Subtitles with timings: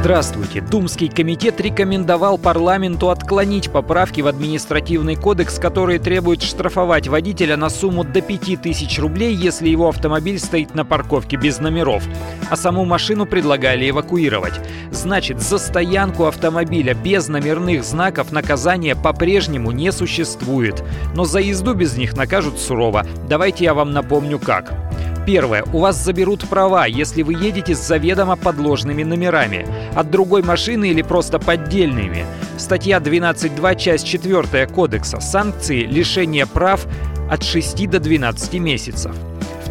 [0.00, 0.62] Здравствуйте.
[0.62, 8.02] Думский комитет рекомендовал парламенту отклонить поправки в административный кодекс, которые требуют штрафовать водителя на сумму
[8.02, 12.02] до 5000 рублей, если его автомобиль стоит на парковке без номеров.
[12.48, 14.54] А саму машину предлагали эвакуировать.
[14.90, 20.82] Значит, за стоянку автомобиля без номерных знаков наказания по-прежнему не существует.
[21.14, 23.04] Но за езду без них накажут сурово.
[23.28, 24.72] Давайте я вам напомню как.
[25.30, 25.62] Первое.
[25.72, 29.64] У вас заберут права, если вы едете с заведомо подложными номерами.
[29.94, 32.26] От другой машины или просто поддельными.
[32.58, 35.20] Статья 12.2, часть 4 Кодекса.
[35.20, 36.84] Санкции лишения прав
[37.30, 39.14] от 6 до 12 месяцев.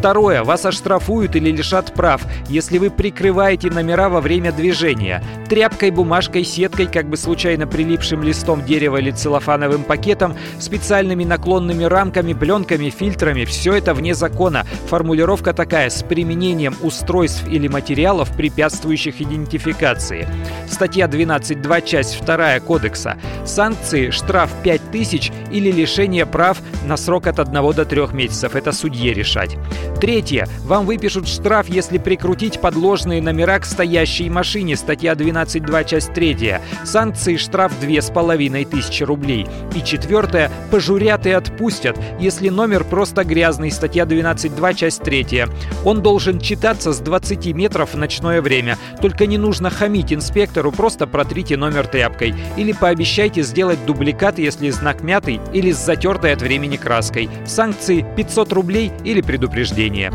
[0.00, 0.44] Второе.
[0.44, 5.22] Вас оштрафуют или лишат прав, если вы прикрываете номера во время движения.
[5.50, 12.32] Тряпкой, бумажкой, сеткой, как бы случайно прилипшим листом дерева или целлофановым пакетом, специальными наклонными рамками,
[12.32, 13.44] пленками, фильтрами.
[13.44, 14.64] Все это вне закона.
[14.88, 20.26] Формулировка такая с применением устройств или материалов, препятствующих идентификации.
[20.66, 23.18] Статья 12.2, часть 2 Кодекса.
[23.44, 28.54] Санкции– штраф 5000 или лишение прав на срок от 1 до 3 месяцев.
[28.54, 29.56] Это судье решать.
[30.00, 30.48] Третье.
[30.64, 34.76] Вам выпишут штраф, если прикрутить подложные номера к стоящей машине.
[34.76, 36.54] Статья 12.2, часть 3.
[36.84, 39.46] Санкции штраф 2500 рублей.
[39.74, 40.50] И четвертое.
[40.70, 43.70] Пожурят и отпустят, если номер просто грязный.
[43.70, 45.44] Статья 12.2, часть 3.
[45.84, 48.78] Он должен читаться с 20 метров в ночное время.
[49.00, 52.34] Только не нужно хамить инспектору, просто протрите номер тряпкой.
[52.56, 57.28] Или пообещайте сделать дубликат, если знак мятый или с затертой от времени краской.
[57.46, 60.10] Санкции 500 рублей или предупреждение.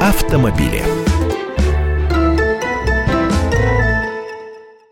[0.00, 0.82] Автомобили.